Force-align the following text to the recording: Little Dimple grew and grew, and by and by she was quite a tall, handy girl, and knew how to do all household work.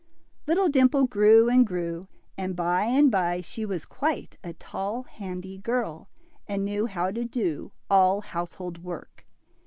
Little 0.47 0.67
Dimple 0.67 1.05
grew 1.05 1.47
and 1.47 1.63
grew, 1.63 2.07
and 2.35 2.55
by 2.55 2.85
and 2.85 3.11
by 3.11 3.41
she 3.41 3.67
was 3.67 3.85
quite 3.85 4.35
a 4.43 4.53
tall, 4.53 5.03
handy 5.03 5.59
girl, 5.59 6.09
and 6.47 6.65
knew 6.65 6.87
how 6.87 7.11
to 7.11 7.23
do 7.23 7.71
all 7.87 8.21
household 8.21 8.83
work. 8.83 9.27